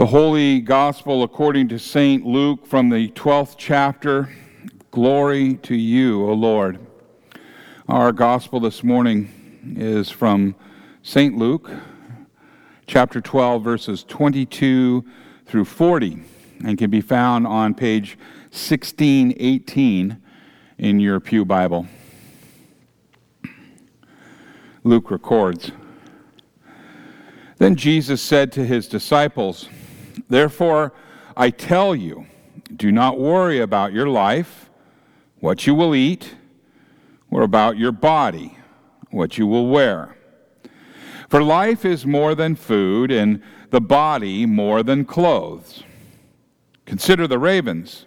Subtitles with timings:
[0.00, 2.24] The Holy Gospel according to St.
[2.24, 4.30] Luke from the 12th chapter.
[4.90, 6.78] Glory to you, O Lord.
[7.86, 10.54] Our Gospel this morning is from
[11.02, 11.36] St.
[11.36, 11.70] Luke,
[12.86, 15.04] chapter 12, verses 22
[15.44, 16.22] through 40,
[16.64, 18.16] and can be found on page
[18.52, 20.16] 1618
[20.78, 21.86] in your Pew Bible.
[24.82, 25.72] Luke records
[27.58, 29.68] Then Jesus said to his disciples,
[30.28, 30.92] Therefore,
[31.36, 32.26] I tell you,
[32.74, 34.70] do not worry about your life,
[35.40, 36.34] what you will eat,
[37.30, 38.56] or about your body,
[39.10, 40.16] what you will wear.
[41.28, 45.84] For life is more than food, and the body more than clothes.
[46.86, 48.06] Consider the ravens.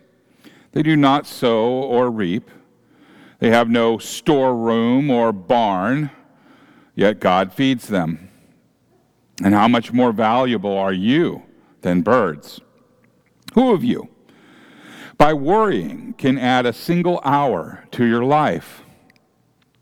[0.73, 2.49] They do not sow or reap,
[3.40, 6.12] they have no storeroom or barn,
[6.95, 8.29] yet God feeds them.
[9.43, 11.43] And how much more valuable are you?
[11.83, 12.59] Than birds.
[13.53, 14.09] Who of you,
[15.17, 18.81] by worrying, can add a single hour to your life?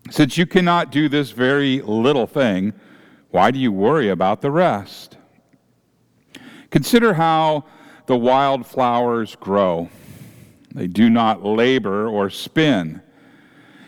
[0.09, 2.73] Since you cannot do this very little thing,
[3.29, 5.17] why do you worry about the rest?
[6.69, 7.65] Consider how
[8.07, 9.89] the wild flowers grow.
[10.73, 13.01] They do not labor or spin.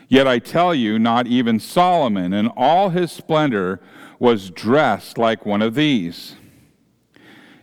[0.08, 3.82] Yet I tell you, not even Solomon in all his splendor
[4.20, 6.36] was dressed like one of these.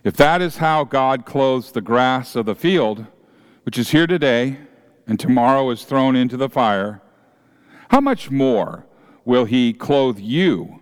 [0.03, 3.05] If that is how God clothes the grass of the field,
[3.63, 4.57] which is here today
[5.05, 7.01] and tomorrow is thrown into the fire,
[7.89, 8.87] how much more
[9.25, 10.81] will He clothe you,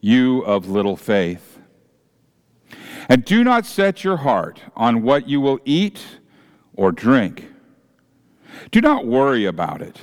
[0.00, 1.58] you of little faith?
[3.08, 6.00] And do not set your heart on what you will eat
[6.74, 7.46] or drink.
[8.70, 9.98] Do not worry about it.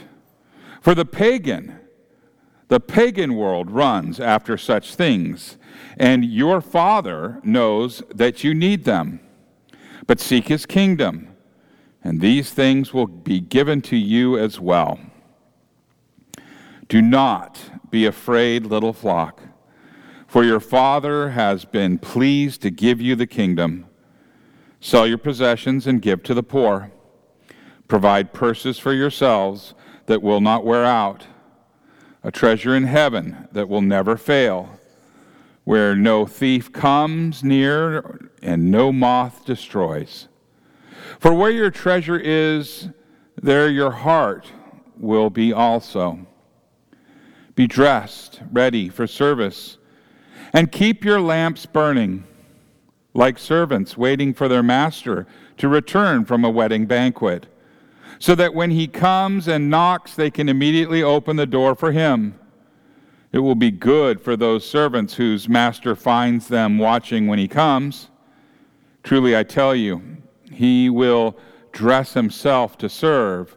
[0.81, 1.79] For the pagan,
[2.67, 5.57] the pagan world runs after such things
[5.97, 9.19] and your Father knows that you need them.
[10.05, 11.35] But seek his kingdom,
[12.03, 14.99] and these things will be given to you as well.
[16.87, 19.41] Do not be afraid, little flock,
[20.27, 23.87] for your Father has been pleased to give you the kingdom.
[24.79, 26.91] Sell your possessions and give to the poor.
[27.87, 29.73] Provide purses for yourselves
[30.05, 31.25] that will not wear out,
[32.23, 34.79] a treasure in heaven that will never fail
[35.67, 40.29] where no thief comes near and no moth destroys.
[41.19, 42.87] For where your treasure is,
[43.35, 44.49] there your heart
[44.95, 46.25] will be also.
[47.55, 49.77] Be dressed, ready for service,
[50.53, 52.23] and keep your lamps burning,
[53.13, 57.45] like servants waiting for their master to return from a wedding banquet,
[58.19, 62.39] so that when he comes and knocks, they can immediately open the door for him.
[63.37, 68.09] It will be good for those servants whose master finds them watching when he comes.
[69.03, 70.01] Truly, I tell you,
[70.51, 71.37] he will
[71.71, 73.55] dress himself to serve,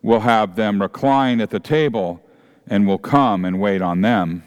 [0.00, 2.22] will have them recline at the table,
[2.66, 4.44] and will come and wait on them.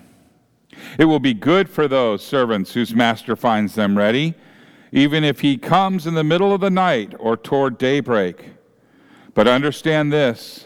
[0.97, 4.33] It will be good for those servants whose master finds them ready,
[4.91, 8.53] even if he comes in the middle of the night or toward daybreak.
[9.35, 10.65] But understand this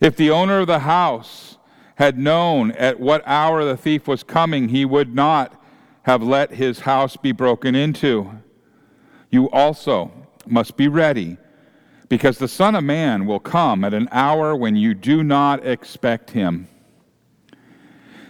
[0.00, 1.53] if the owner of the house
[1.96, 5.60] had known at what hour the thief was coming, he would not
[6.02, 8.30] have let his house be broken into.
[9.30, 10.10] You also
[10.46, 11.38] must be ready,
[12.08, 16.30] because the Son of Man will come at an hour when you do not expect
[16.30, 16.68] him.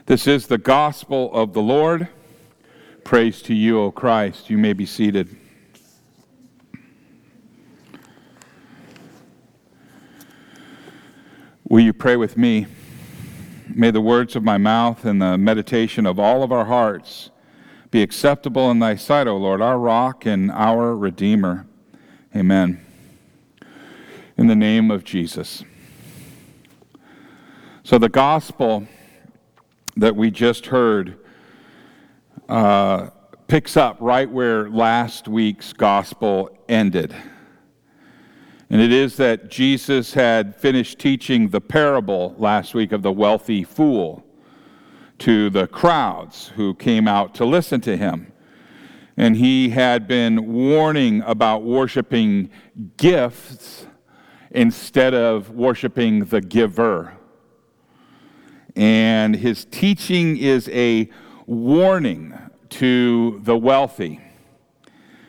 [0.07, 2.09] This is the gospel of the Lord.
[3.03, 4.49] Praise to you, O Christ.
[4.51, 5.35] You may be seated.
[11.69, 12.67] Will you pray with me?
[13.77, 17.31] May the words of my mouth and the meditation of all of our hearts
[17.91, 21.67] be acceptable in thy sight, O Lord, our rock and our redeemer.
[22.37, 22.85] Amen.
[24.37, 25.65] In the name of Jesus.
[27.83, 28.87] So, the gospel
[29.97, 31.19] that we just heard
[32.49, 33.11] uh,
[33.49, 37.13] picks up right where last week's gospel ended.
[38.71, 43.63] And it is that Jesus had finished teaching the parable last week of the wealthy
[43.63, 44.25] fool
[45.19, 48.33] to the crowds who came out to listen to him.
[49.17, 52.51] And he had been warning about worshiping
[52.97, 53.87] gifts
[54.51, 57.17] instead of worshiping the giver.
[58.75, 61.11] And his teaching is a
[61.47, 62.37] warning
[62.71, 64.21] to the wealthy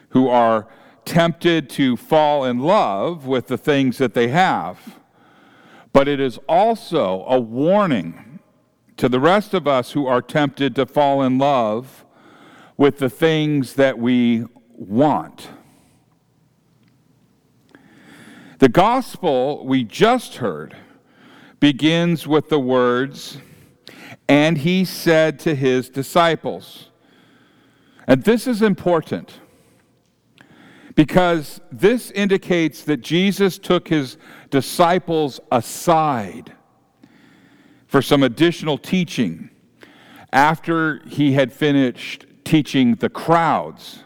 [0.10, 0.68] who are
[1.06, 5.00] tempted to fall in love with the things that they have.
[5.94, 8.40] But it is also a warning
[8.98, 12.06] to the rest of us who are tempted to fall in love
[12.78, 15.50] with the things that we want.
[18.60, 20.76] The gospel we just heard
[21.60, 23.38] begins with the words,
[24.28, 26.90] and he said to his disciples.
[28.08, 29.40] And this is important
[30.96, 34.18] because this indicates that Jesus took his
[34.50, 36.54] disciples aside
[37.88, 39.50] for some additional teaching
[40.32, 44.04] after he had finished teaching the crowds.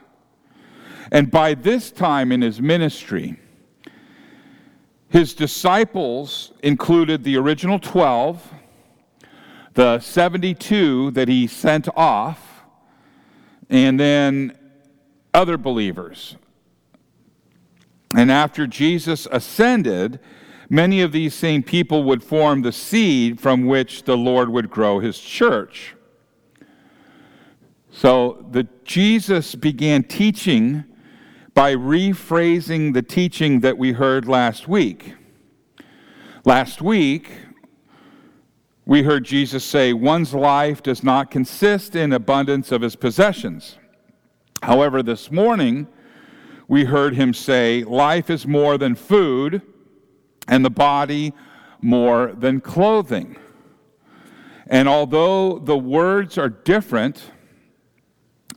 [1.12, 3.39] And by this time in his ministry,
[5.09, 8.53] his disciples included the original 12,
[9.74, 12.63] the 72 that he sent off,
[13.69, 14.57] and then
[15.33, 16.35] other believers.
[18.15, 20.19] And after Jesus ascended,
[20.69, 25.00] many of these same people would form the seed from which the Lord would grow
[25.00, 25.95] his church.
[27.91, 30.85] So the Jesus began teaching
[31.53, 35.15] by rephrasing the teaching that we heard last week.
[36.45, 37.29] Last week,
[38.85, 43.77] we heard Jesus say, One's life does not consist in abundance of his possessions.
[44.63, 45.88] However, this morning,
[46.69, 49.62] we heard him say, Life is more than food,
[50.48, 51.33] and the body
[51.81, 53.36] more than clothing.
[54.68, 57.31] And although the words are different,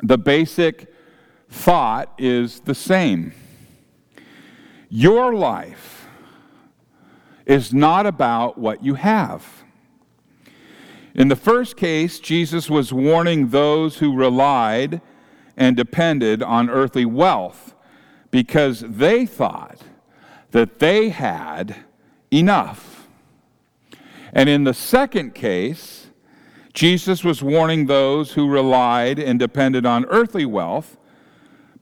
[0.03, 0.93] the basic
[1.49, 3.32] thought is the same.
[4.91, 6.06] Your life
[7.47, 9.64] is not about what you have.
[11.14, 15.00] In the first case, Jesus was warning those who relied
[15.56, 17.71] and depended on earthly wealth
[18.32, 19.79] because they thought
[20.50, 21.76] that they had
[22.32, 23.06] enough.
[24.32, 26.08] And in the second case,
[26.73, 30.96] Jesus was warning those who relied and depended on earthly wealth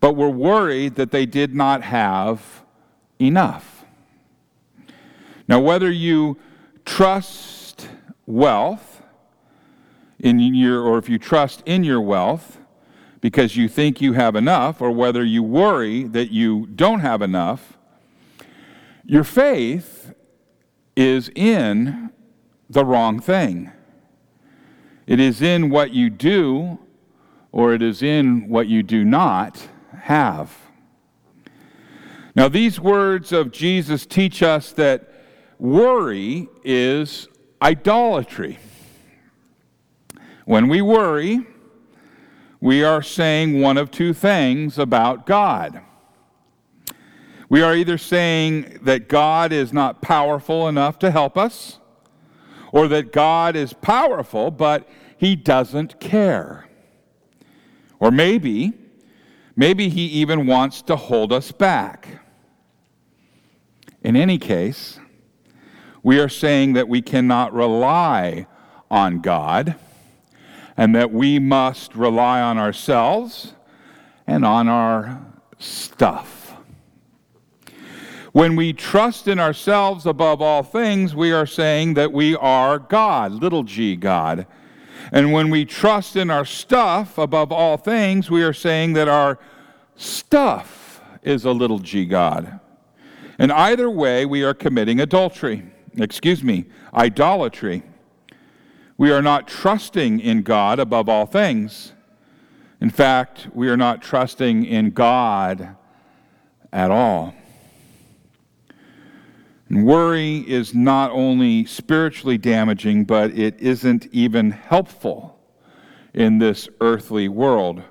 [0.01, 2.65] but were worried that they did not have
[3.21, 3.85] enough.
[5.47, 6.39] Now, whether you
[6.85, 7.89] trust
[8.27, 9.03] wealth
[10.19, 12.60] in your, or if you trust in your wealth
[13.21, 17.77] because you think you have enough, or whether you worry that you don't have enough,
[19.05, 20.15] your faith
[20.97, 22.11] is in
[22.69, 23.71] the wrong thing.
[25.07, 26.79] It is in what you do,
[27.53, 29.69] or it is in what you do not
[30.03, 30.57] have.
[32.37, 35.13] Now, these words of Jesus teach us that
[35.59, 37.29] worry is
[37.61, 38.59] idolatry.
[40.45, 41.47] When we worry,
[42.61, 45.81] we are saying one of two things about God.
[47.49, 51.79] We are either saying that God is not powerful enough to help us,
[52.73, 56.69] or that God is powerful, but he doesn't care.
[57.99, 58.75] Or maybe
[59.61, 62.09] Maybe he even wants to hold us back.
[64.03, 64.99] In any case,
[66.03, 68.47] we are saying that we cannot rely
[68.91, 69.75] on God
[70.81, 73.53] and that we must rely on ourselves
[74.27, 75.21] and on our
[75.59, 76.55] stuff.
[78.33, 83.31] When we trust in ourselves above all things, we are saying that we are God,
[83.31, 84.47] little g God.
[85.13, 89.39] And when we trust in our stuff above all things, we are saying that our
[89.97, 92.59] stuff is a little g God.
[93.39, 95.63] And either way, we are committing adultery.
[95.99, 97.83] Excuse me, idolatry.
[99.01, 101.95] We are not trusting in God above all things.
[102.83, 105.75] In fact, we are not trusting in God
[106.71, 107.35] at all.
[109.71, 115.41] And worry is not only spiritually damaging, but it isn't even helpful
[116.13, 117.83] in this earthly world.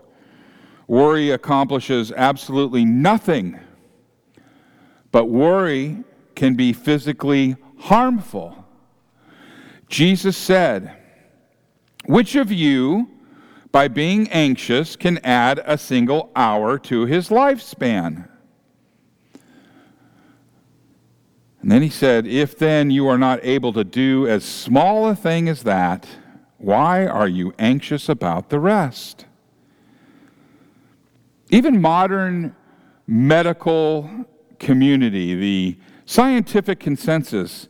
[0.86, 3.60] Worry accomplishes absolutely nothing,
[5.12, 6.04] but worry
[6.36, 8.64] can be physically harmful.
[9.88, 10.98] Jesus said,
[12.06, 13.10] Which of you,
[13.72, 18.28] by being anxious, can add a single hour to his lifespan?
[21.62, 25.16] And then he said, If then you are not able to do as small a
[25.16, 26.08] thing as that,
[26.58, 29.26] why are you anxious about the rest?
[31.50, 32.56] Even modern
[33.08, 34.10] medical
[34.60, 37.68] community, the scientific consensus,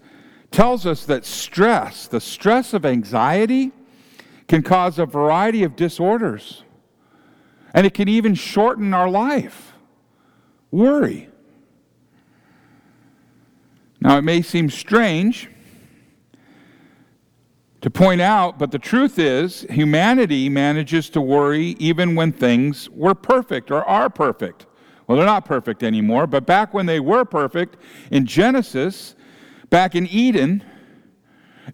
[0.52, 3.72] tells us that stress, the stress of anxiety,
[4.50, 6.64] can cause a variety of disorders.
[7.74, 9.74] And it can even shorten our life.
[10.72, 11.30] Worry.
[14.02, 15.50] Now, it may seem strange,
[17.82, 23.16] to point out, but the truth is, humanity manages to worry even when things were
[23.16, 24.66] perfect or are perfect.
[25.08, 27.78] Well, they're not perfect anymore, but back when they were perfect,
[28.12, 29.16] in Genesis,
[29.70, 30.64] back in Eden,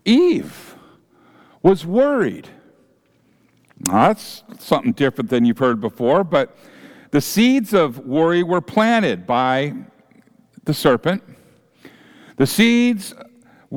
[0.04, 0.76] Eve
[1.64, 2.50] was worried.
[3.86, 6.58] Now, that's something different than you've heard before, but
[7.12, 9.74] the seeds of worry were planted by
[10.66, 11.24] the serpent.
[12.38, 13.14] The seeds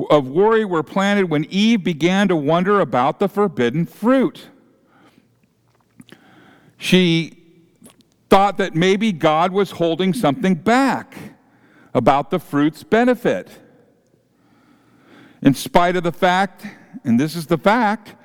[0.09, 4.47] of worry were planted when Eve began to wonder about the forbidden fruit.
[6.77, 7.37] She
[8.29, 11.15] thought that maybe God was holding something back
[11.93, 13.49] about the fruit's benefit.
[15.41, 16.65] In spite of the fact,
[17.03, 18.15] and this is the fact,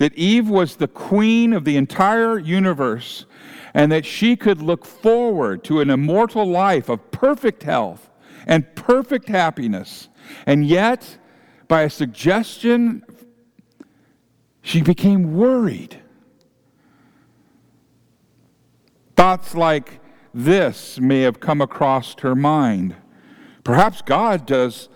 [0.00, 3.26] that Eve was the queen of the entire universe
[3.74, 8.10] and that she could look forward to an immortal life of perfect health
[8.46, 10.08] and perfect happiness.
[10.46, 11.18] And yet,
[11.68, 13.04] by a suggestion,
[14.62, 16.00] she became worried.
[19.16, 20.00] Thoughts like
[20.32, 22.96] this may have come across her mind.
[23.64, 24.88] Perhaps God does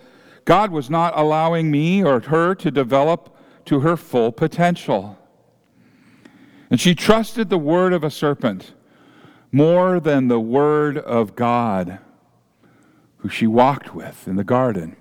[0.45, 3.34] God was not allowing me or her to develop
[3.65, 5.17] to her full potential.
[6.69, 8.73] And she trusted the word of a serpent
[9.51, 11.99] more than the word of God,
[13.17, 14.95] who she walked with in the garden.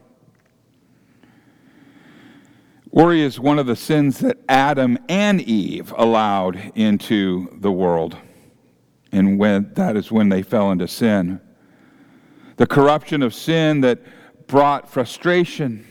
[2.91, 8.17] Worry is one of the sins that Adam and Eve allowed into the world.
[9.11, 11.41] And when, that is when they fell into sin.
[12.57, 14.01] The corruption of sin that
[14.47, 15.85] brought frustration,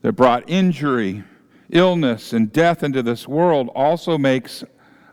[0.00, 1.24] that brought injury,
[1.70, 4.64] illness, and death into this world also makes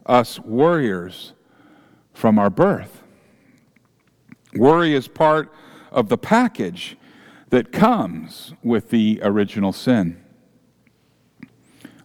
[0.05, 1.33] us warriors
[2.13, 3.03] from our birth.
[4.55, 5.53] Worry is part
[5.91, 6.97] of the package
[7.49, 10.21] that comes with the original sin.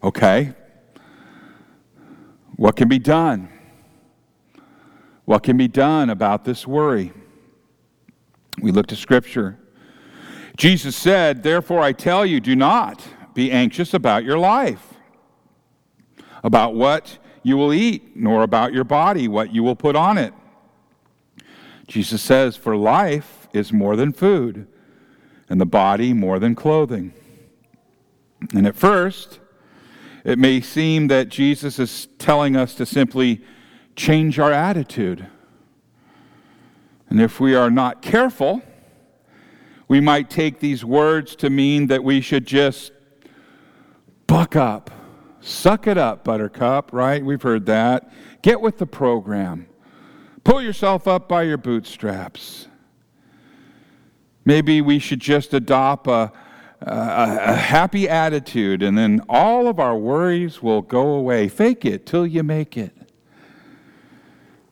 [0.02, 0.54] Okay,
[2.56, 3.48] what can be done?
[5.24, 7.12] What can be done about this worry?
[8.60, 9.58] We look to Scripture.
[10.56, 13.02] Jesus said, Therefore I tell you, do not
[13.36, 14.94] be anxious about your life,
[16.42, 20.32] about what you will eat, nor about your body, what you will put on it.
[21.86, 24.66] Jesus says, For life is more than food,
[25.50, 27.12] and the body more than clothing.
[28.54, 29.38] And at first,
[30.24, 33.44] it may seem that Jesus is telling us to simply
[33.96, 35.26] change our attitude.
[37.10, 38.62] And if we are not careful,
[39.88, 42.92] we might take these words to mean that we should just
[44.26, 44.90] buck up,
[45.40, 47.24] suck it up, buttercup, right?
[47.24, 48.10] We've heard that.
[48.42, 49.66] Get with the program.
[50.44, 52.68] Pull yourself up by your bootstraps.
[54.44, 56.30] Maybe we should just adopt a, a,
[56.82, 61.48] a happy attitude, and then all of our worries will go away.
[61.48, 62.92] Fake it till you make it.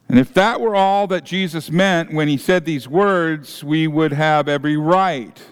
[0.08, 4.12] And if that were all that Jesus meant when he said these words, we would
[4.12, 5.42] have every right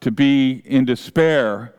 [0.00, 1.72] to be in despair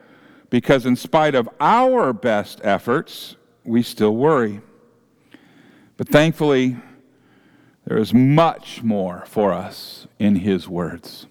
[0.49, 4.61] because, in spite of our best efforts, we still worry.
[5.97, 6.77] But thankfully,
[7.85, 11.25] there is much more for us in his words.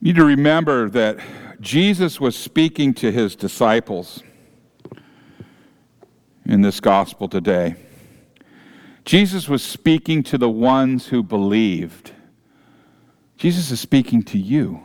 [0.00, 1.18] You need to remember that
[1.60, 4.22] Jesus was speaking to his disciples
[6.44, 7.76] in this gospel today.
[9.04, 12.12] Jesus was speaking to the ones who believed.
[13.36, 14.82] Jesus is speaking to you.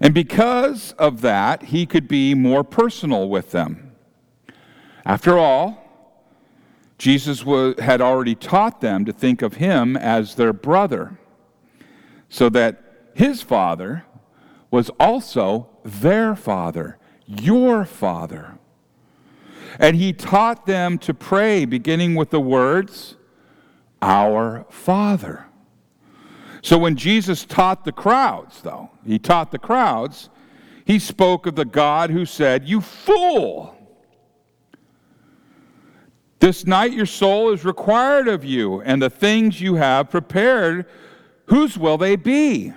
[0.00, 3.92] And because of that, he could be more personal with them.
[5.04, 5.80] After all,
[6.98, 7.42] Jesus
[7.78, 11.18] had already taught them to think of him as their brother,
[12.28, 14.04] so that his father
[14.70, 18.58] was also their father, your father.
[19.78, 23.16] And he taught them to pray, beginning with the words,
[24.00, 25.46] Our Father.
[26.64, 30.30] So when Jesus taught the crowds, though, he taught the crowds,
[30.86, 33.76] he spoke of the God who said, You fool!
[36.38, 40.86] This night your soul is required of you, and the things you have prepared,
[41.48, 42.72] whose will they be?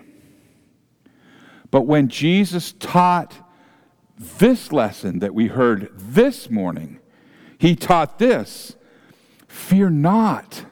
[1.72, 3.36] But when Jesus taught
[4.20, 7.00] this lesson that we heard this morning,
[7.58, 8.76] he taught this
[9.48, 10.66] Fear not,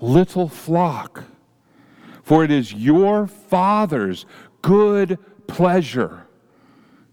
[0.00, 1.24] little flock,
[2.32, 4.24] for it is your Father's
[4.62, 6.26] good pleasure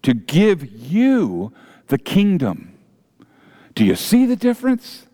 [0.00, 1.52] to give you
[1.88, 2.78] the kingdom.
[3.74, 5.06] Do you see the difference?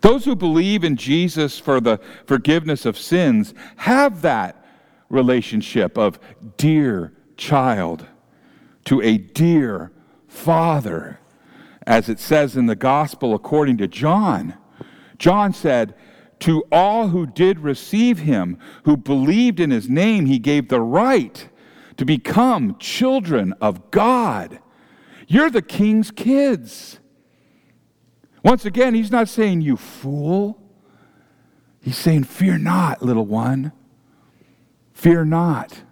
[0.00, 4.66] Those who believe in Jesus for the forgiveness of sins have that
[5.08, 6.18] relationship of
[6.56, 8.06] dear child,
[8.86, 9.92] to a dear
[10.26, 11.20] father,
[11.86, 14.54] as it says in the gospel according to John.
[15.16, 15.94] John said,
[16.40, 21.48] To all who did receive him, who believed in his name, he gave the right
[21.96, 24.58] to become children of God.
[25.26, 26.98] You're the king's kids.
[28.42, 30.60] Once again, he's not saying, You fool.
[31.80, 33.72] He's saying, Fear not, little one.
[34.92, 35.82] Fear not.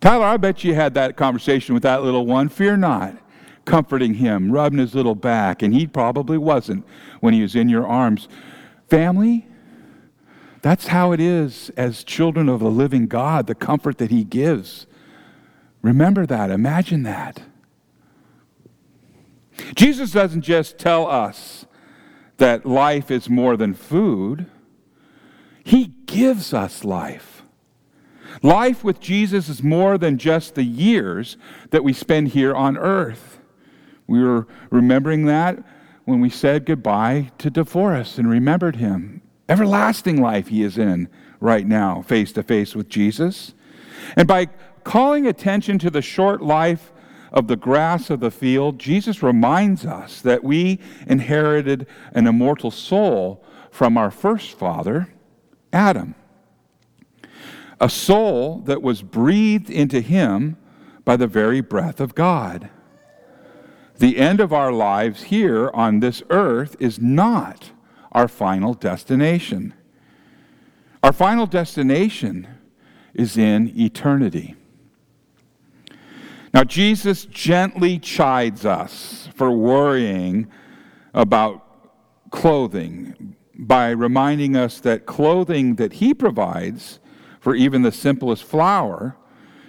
[0.00, 2.48] Tyler, I bet you had that conversation with that little one.
[2.48, 3.16] Fear not.
[3.64, 6.84] Comforting him, rubbing his little back, and he probably wasn't
[7.20, 8.28] when he was in your arms.
[8.88, 9.46] Family,
[10.62, 14.86] that's how it is as children of the living God, the comfort that he gives.
[15.82, 16.50] Remember that.
[16.50, 17.42] Imagine that.
[19.74, 21.66] Jesus doesn't just tell us
[22.38, 24.46] that life is more than food,
[25.64, 27.42] he gives us life.
[28.42, 31.36] Life with Jesus is more than just the years
[31.70, 33.38] that we spend here on earth.
[34.12, 35.64] We were remembering that
[36.04, 39.22] when we said goodbye to DeForest and remembered him.
[39.48, 41.08] Everlasting life he is in
[41.40, 43.54] right now, face to face with Jesus.
[44.14, 44.48] And by
[44.84, 46.92] calling attention to the short life
[47.32, 53.42] of the grass of the field, Jesus reminds us that we inherited an immortal soul
[53.70, 55.08] from our first father,
[55.72, 56.14] Adam.
[57.80, 60.58] A soul that was breathed into him
[61.02, 62.68] by the very breath of God.
[63.98, 67.70] The end of our lives here on this earth is not
[68.12, 69.74] our final destination.
[71.02, 72.46] Our final destination
[73.14, 74.56] is in eternity.
[76.54, 80.48] Now, Jesus gently chides us for worrying
[81.14, 86.98] about clothing by reminding us that clothing that he provides
[87.40, 89.16] for even the simplest flower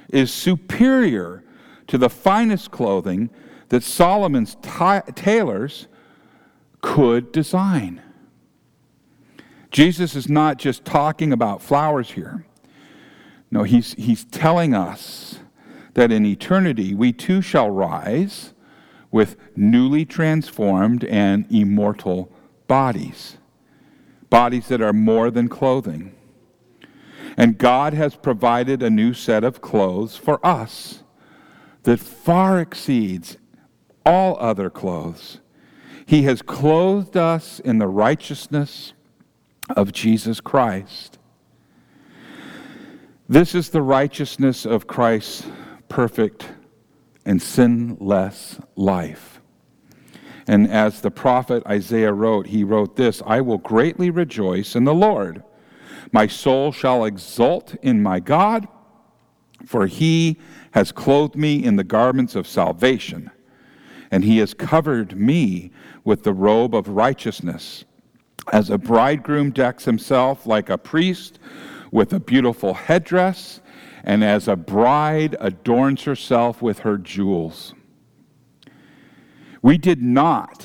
[0.10, 1.44] is superior
[1.88, 3.30] to the finest clothing
[3.74, 4.56] that Solomon's
[5.16, 5.88] tailors
[6.82, 8.04] could design.
[9.72, 12.46] Jesus is not just talking about flowers here.
[13.50, 15.40] No, he's, he's telling us
[15.96, 18.54] that in eternity we too shall rise
[19.10, 22.32] with newly transformed and immortal
[22.68, 23.38] bodies,
[24.30, 26.14] bodies that are more than clothing.
[27.36, 31.02] And God has provided a new set of clothes for us
[31.82, 33.38] that far exceeds
[34.06, 35.40] all other clothes.
[36.06, 38.94] He has clothed us in the righteousness
[39.70, 41.18] of Jesus Christ.
[43.30, 45.48] This is the righteousness of Christ's
[45.88, 46.50] perfect
[47.26, 49.40] and sinless life.
[50.46, 54.94] And as the prophet Isaiah wrote, he wrote this I will greatly rejoice in the
[54.94, 55.44] Lord.
[56.12, 58.68] My soul shall exult in my God,
[59.66, 60.38] for he
[60.72, 63.32] has clothed me in the garments of salvation,
[64.14, 65.72] and he has covered me
[66.04, 67.84] with the robe of righteousness.
[68.52, 71.40] As a bridegroom decks himself like a priest
[71.92, 73.60] with a beautiful headdress,
[74.04, 77.74] and as a bride adorns herself with her jewels.
[79.64, 80.64] We did not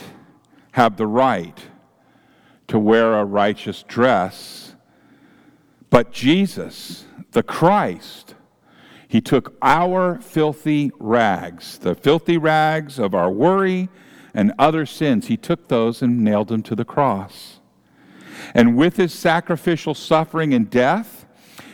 [0.72, 1.58] have the right
[2.66, 4.74] to wear a righteous dress,
[5.88, 8.34] but Jesus, the Christ,
[9.08, 13.88] he took our filthy rags, the filthy rags of our worry
[14.34, 17.60] and other sins, he took those and nailed them to the cross.
[18.54, 21.26] And with his sacrificial suffering and death,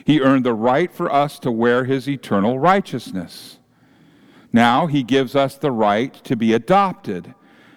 [0.06, 3.58] he earned the right for us to wear his eternal righteousness.
[4.52, 7.34] Now he gives us the right to be adopted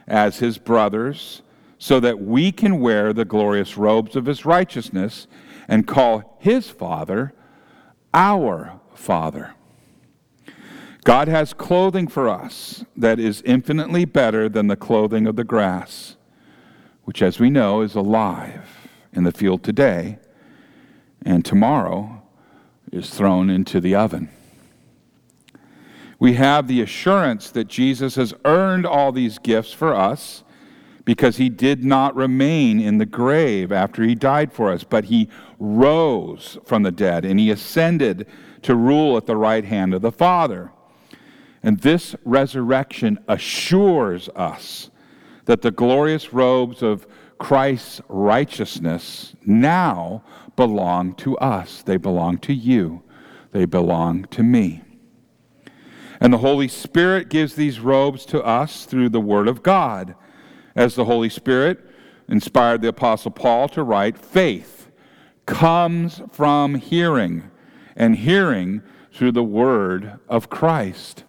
[0.08, 1.42] as his brothers
[1.80, 5.28] so that we can wear the glorious robes of his righteousness
[5.68, 7.34] and call his Father
[8.14, 9.54] our Father.
[11.04, 16.18] God has clothing for us that is infinitely better than the clothing of the grass,
[17.06, 20.20] which, as we know, is alive in the field today
[21.26, 22.22] and tomorrow
[22.92, 24.30] is thrown into the oven.
[26.20, 30.44] We have the assurance that Jesus has earned all these gifts for us
[31.06, 35.30] because he did not remain in the grave after he died for us, but he
[35.60, 38.28] rose from the dead and he ascended
[38.64, 40.72] to rule at the right hand of the Father.
[41.64, 44.90] And this resurrection assures us
[45.46, 50.24] that the glorious robes of Christ's righteousness now
[50.56, 51.84] belong to us.
[51.84, 53.04] They belong to you.
[53.52, 54.84] They belong to me.
[56.20, 60.16] And the Holy Spirit gives these robes to us through the Word of God.
[60.76, 61.80] As the Holy Spirit
[62.28, 64.90] inspired the Apostle Paul to write, faith
[65.46, 67.50] comes from hearing,
[67.98, 68.82] and hearing
[69.12, 71.26] through the word of Christ.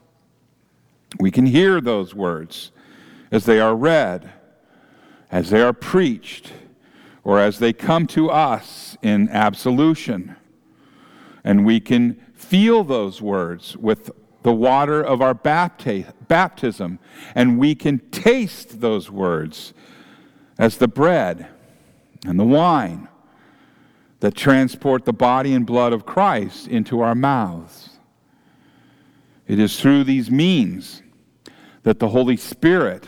[1.19, 2.71] We can hear those words
[3.33, 4.31] as they are read,
[5.33, 6.53] as they are preached,
[7.25, 10.37] or as they come to us in absolution.
[11.43, 14.11] And we can feel those words with
[14.43, 16.99] the water of our baptism,
[17.35, 19.73] and we can taste those words
[20.59, 21.49] as the bread
[22.27, 23.09] and the wine
[24.21, 27.91] that transport the body and blood of Christ into our mouths.
[29.47, 31.03] It is through these means
[31.85, 33.05] that the Holy Spirit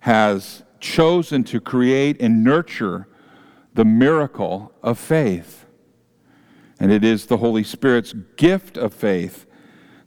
[0.00, 3.08] has chosen to create and nurture
[3.72, 5.64] the miracle of faith.
[6.78, 9.46] And it is the Holy Spirit's gift of faith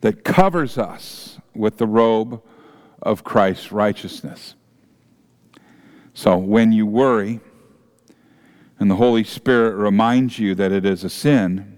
[0.01, 2.41] that covers us with the robe
[3.01, 4.53] of Christ's righteousness.
[6.13, 7.39] So when you worry,
[8.79, 11.77] and the Holy Spirit reminds you that it is a sin,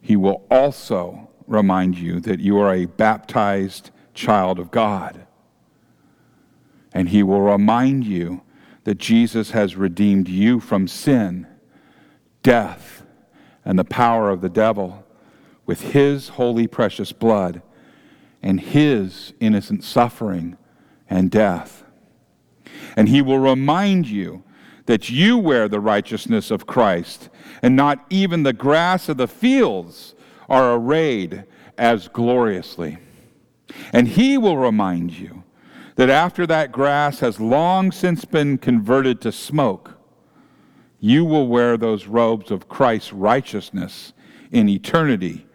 [0.00, 5.26] He will also remind you that you are a baptized child of God.
[6.92, 8.42] And He will remind you
[8.84, 11.46] that Jesus has redeemed you from sin,
[12.42, 13.02] death,
[13.64, 15.04] and the power of the devil
[15.66, 17.62] with His holy, precious blood
[18.42, 20.56] and His innocent suffering
[21.08, 21.84] and death.
[22.96, 24.42] And He will remind you
[24.88, 27.28] that you wear the righteousness of Christ,
[27.60, 30.14] and not even the grass of the fields
[30.48, 31.44] are arrayed
[31.76, 32.96] as gloriously.
[33.92, 35.44] And he will remind you
[35.96, 39.98] that after that grass has long since been converted to smoke,
[41.00, 44.14] you will wear those robes of Christ's righteousness
[44.50, 45.46] in eternity,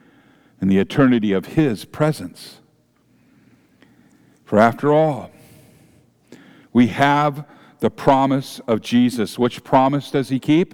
[0.61, 2.59] in the eternity of his presence.
[4.45, 5.31] For after all,
[6.71, 7.47] we have
[7.83, 9.37] the promise of Jesus.
[9.37, 10.73] Which promise does he keep?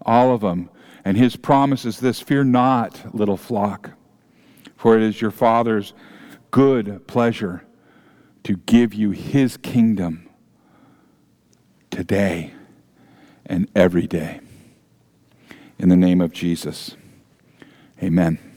[0.00, 0.70] All of them.
[1.04, 3.90] And his promise is this Fear not, little flock,
[4.78, 5.92] for it is your Father's
[6.50, 7.66] good pleasure
[8.44, 10.26] to give you his kingdom
[11.90, 12.54] today
[13.44, 14.40] and every day.
[15.78, 16.96] In the name of Jesus,
[18.02, 18.53] amen.